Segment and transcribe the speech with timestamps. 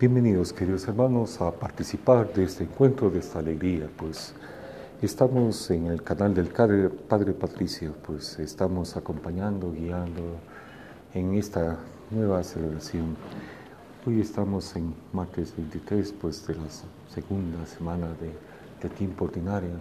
[0.00, 4.32] Bienvenidos queridos hermanos a participar de este encuentro, de esta alegría, pues
[5.02, 10.22] estamos en el canal del Padre Patricio, pues estamos acompañando, guiando
[11.12, 13.14] en esta nueva celebración.
[14.06, 16.62] Hoy estamos en martes 23, pues de la
[17.06, 18.32] segunda semana de,
[18.82, 19.78] de tiempo ordinaria.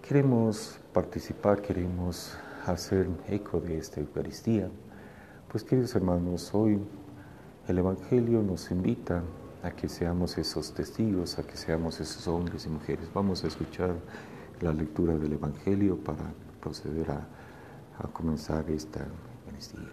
[0.00, 4.70] Queremos participar, queremos hacer eco de esta Eucaristía.
[5.52, 6.80] Pues queridos hermanos, hoy
[7.68, 9.22] el Evangelio nos invita
[9.62, 13.10] a que seamos esos testigos, a que seamos esos hombres y mujeres.
[13.12, 13.94] Vamos a escuchar
[14.62, 17.28] la lectura del Evangelio para proceder a,
[18.14, 19.00] comenzar esta
[19.40, 19.92] Eucaristía.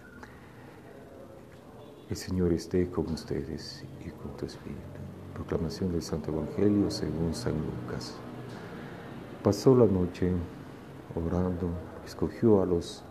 [2.08, 4.80] El Señor esté con ustedes y con tu Espíritu.
[5.34, 8.14] Proclamación del Santo Evangelio según San Lucas.
[9.42, 10.32] Pasó la noche
[11.14, 11.68] orando,
[12.06, 13.02] escogió a los,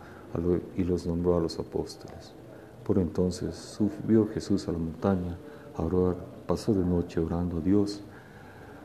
[0.76, 2.34] y los nombró a los apóstoles
[2.86, 5.38] por entonces subió Jesús a la montaña
[5.76, 6.16] a
[6.48, 8.02] pasó de noche orando a Dios.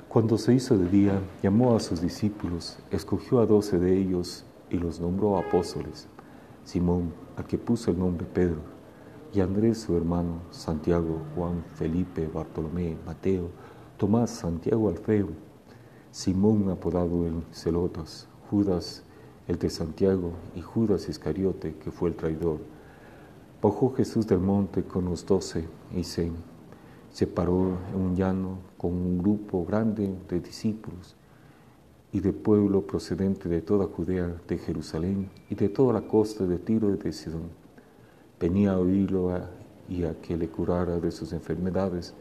[0.09, 4.79] Cuando se hizo de día, llamó a sus discípulos, escogió a doce de ellos y
[4.79, 6.09] los nombró apóstoles.
[6.65, 8.61] Simón, al que puso el nombre Pedro,
[9.33, 13.51] y Andrés su hermano, Santiago, Juan, Felipe, Bartolomé, Mateo,
[13.99, 15.29] Tomás, Santiago Alfeo,
[16.11, 19.05] Simón apodado el Celotas, Judas,
[19.47, 22.59] el de Santiago, y Judas Iscariote, que fue el traidor.
[23.63, 26.33] Bajó Jesús del monte con los doce y se
[27.13, 31.15] separó en un llano con un grupo grande de discípulos
[32.11, 36.59] y de pueblo procedente de toda Judea, de Jerusalén y de toda la costa de
[36.59, 37.51] Tiro y de Sidón.
[38.41, 39.31] Venía a oírlo
[39.91, 42.15] y a que le curara de sus enfermedades.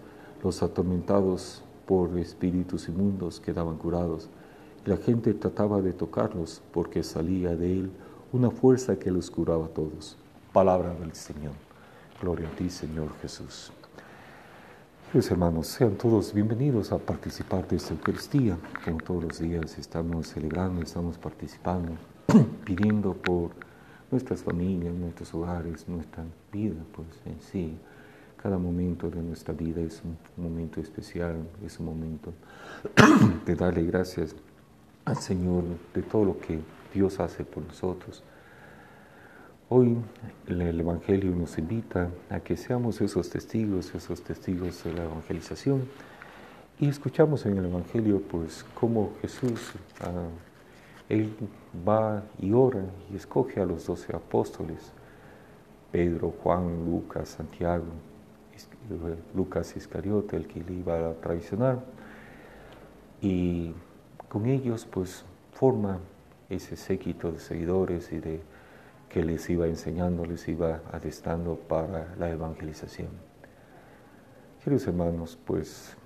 [0.43, 4.29] Los atormentados por espíritus inmundos quedaban curados.
[4.85, 7.91] Y la gente trataba de tocarlos porque salía de él
[8.33, 10.17] una fuerza que los curaba a todos.
[10.53, 11.53] Palabra del Señor.
[12.19, 13.71] Gloria a ti, Señor Jesús.
[15.05, 18.57] Queridos hermanos, sean todos bienvenidos a participar de esta Eucaristía.
[18.83, 21.91] Como todos los días estamos celebrando, estamos participando,
[22.65, 23.51] pidiendo por
[24.09, 27.77] nuestras familias, nuestros hogares, nuestra vida, pues en sí.
[28.41, 32.33] Cada momento de nuestra vida es un momento especial, es un momento
[33.45, 34.35] de darle gracias
[35.05, 35.63] al Señor
[35.93, 36.59] de todo lo que
[36.91, 38.23] Dios hace por nosotros
[39.71, 39.97] Hoy
[40.47, 45.87] el Evangelio nos invita a que seamos esos testigos, esos testigos de la evangelización.
[46.79, 50.27] Y escuchamos en el Evangelio pues cómo Jesús, ah,
[51.07, 51.31] Él
[51.87, 54.91] va y ora y escoge a los doce apóstoles,
[55.91, 57.85] Pedro, Juan, Lucas, Santiago,
[59.35, 61.77] Lucas Iscariote, el que le iba a traicionar.
[63.21, 63.75] Y
[64.29, 65.99] con ellos pues forma
[66.49, 68.41] ese séquito de seguidores y de
[69.09, 73.09] que les iba enseñando, les iba adestando para la evangelización.
[74.63, 75.97] Queridos hermanos, pues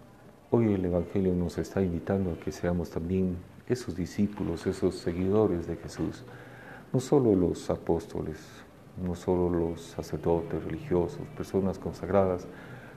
[0.52, 3.38] hoy el Evangelio nos está invitando a que seamos también
[3.68, 6.24] esos discípulos, esos seguidores de Jesús,
[6.94, 8.38] no solo los apóstoles,
[9.04, 12.48] no solo los sacerdotes religiosos, personas consagradas,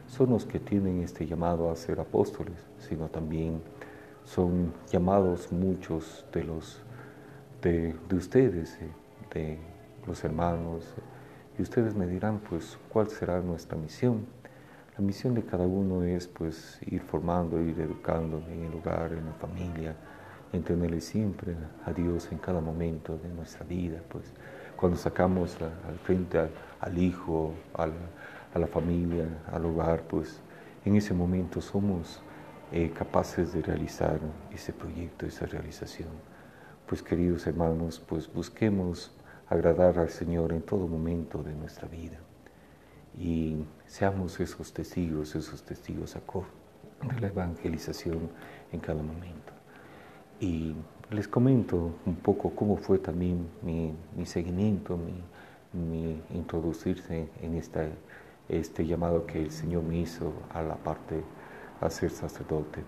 [0.07, 3.61] son los que tienen este llamado a ser apóstoles, sino también
[4.25, 6.83] son llamados muchos de los
[7.63, 8.89] de, ustedes, eh,
[9.33, 9.59] de
[10.07, 10.95] los hermanos,
[11.59, 14.27] y ustedes me dirán, pues, cuál será nuestra misión.
[14.97, 19.27] La misión de cada uno es, pues, ir formando, ir educando en el hogar, en
[19.27, 19.97] la familia,
[20.53, 24.33] en tenerle siempre a Dios en cada momento de nuestra vida, pues,
[24.77, 26.39] cuando sacamos al frente
[26.81, 27.87] al, hijo, a
[28.59, 30.41] la, familia, al hogar, pues,
[30.85, 32.21] en ese momento somos
[32.73, 34.21] eh, capaces de realizar
[34.53, 36.11] ese proyecto, esa realización.
[36.87, 39.11] Pues queridos hermanos, pues busquemos
[39.49, 42.19] agradar al Señor en todo momento de nuestra vida.
[43.19, 48.31] Y seamos esos testigos, esos testigos de la evangelización
[48.73, 49.53] en cada momento.
[50.41, 50.75] Y
[51.11, 53.95] les comento un poco cómo fue también mi,
[54.27, 54.99] seguimiento,
[55.73, 57.87] mi, introducirse en esta,
[58.49, 61.23] este llamado que el Señor me hizo a la parte
[61.81, 62.83] a ser sacerdote.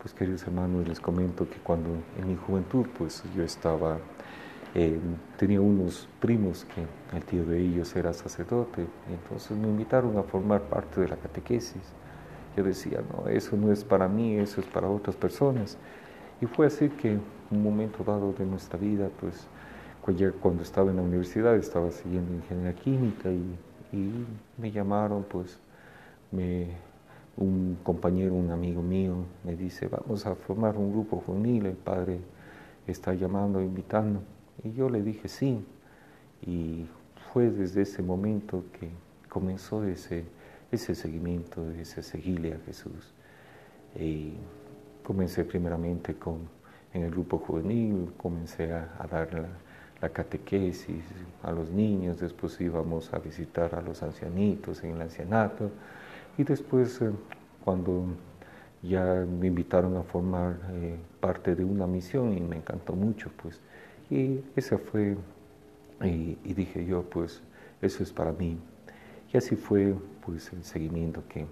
[0.00, 1.88] Pues queridos hermanos, les comento que cuando
[2.18, 3.98] en mi juventud pues yo estaba
[4.78, 5.00] eh,
[5.38, 6.84] tenía unos primos que
[7.16, 11.80] el tío de ellos era sacerdote, entonces me invitaron a formar parte de la catequesis.
[12.54, 15.78] Yo decía, no, eso no es para mí, eso es para otras personas.
[16.42, 17.18] Y fue así que
[17.50, 19.46] un momento dado de nuestra vida, pues
[20.42, 23.56] cuando estaba en la universidad, estaba siguiendo ingeniería química y,
[24.58, 25.58] me llamaron, pues
[27.38, 32.20] un compañero, un amigo mío, me dice, vamos a formar un grupo juvenil, el padre
[32.86, 34.35] está llamando, invitando.
[34.64, 35.64] Y yo le dije sí.
[36.42, 36.86] Y
[37.32, 38.88] fue desde ese momento que
[39.28, 40.24] comenzó ese,
[40.70, 43.12] ese seguimiento, ese seguirle a Jesús.
[43.98, 44.34] Y
[45.02, 46.40] comencé primeramente con,
[46.92, 49.32] en el grupo juvenil, comencé a, dar
[50.00, 51.04] la, catequesis
[51.42, 55.70] a los niños, después íbamos a visitar a los ancianitos en el ancianato
[56.38, 57.10] y después eh,
[57.64, 58.04] cuando
[58.82, 63.60] ya me invitaron a formar eh, parte de una misión y me encantó mucho, pues,
[64.10, 65.16] y esa fue,
[66.02, 67.42] y, dije yo, pues,
[67.82, 68.58] eso es para mí.
[69.32, 69.94] Y así fue,
[70.24, 71.46] pues, el seguimiento que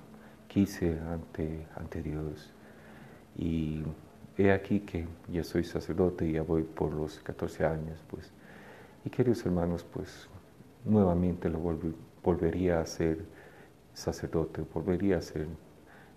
[0.49, 0.97] quise
[1.77, 2.53] ante, Dios.
[3.37, 3.83] Y
[4.39, 8.33] he aquí que ya soy sacerdote y ya voy por los 14 años, pues.
[9.05, 10.29] Y queridos hermanos, pues
[10.85, 11.59] nuevamente lo
[12.23, 13.25] volvería a ser
[13.93, 15.47] sacerdote, volvería a ser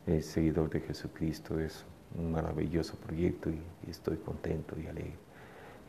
[0.05, 1.59] el seguidor de Jesucristo.
[1.59, 1.83] Es
[2.17, 3.59] un maravilloso proyecto y
[3.89, 5.26] estoy contento y alegre.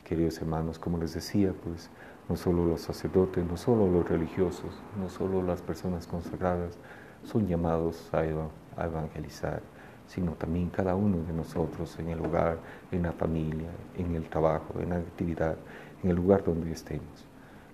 [0.09, 1.91] Queridos hermanos, como les decía, pues
[2.29, 6.79] no solo los sacerdotes, no solo los religiosos, no solo las personas consagradas
[7.25, 9.61] son llamados a, a evangelizar
[10.09, 12.59] sino también cada uno de nosotros en el hogar,
[12.91, 15.57] en la familia, en el trabajo, en la actividad,
[16.03, 17.27] en el lugar donde estemos.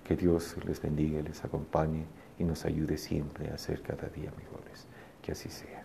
[0.03, 2.05] Que Dios les bendiga, les acompañe
[2.39, 4.87] y nos ayude siempre a ser cada día mejores.
[5.23, 5.84] Que así sea.